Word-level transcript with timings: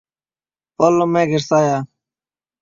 পরলে 0.79 1.05
মেঘের 1.13 1.43
ছায়া। 1.49 1.77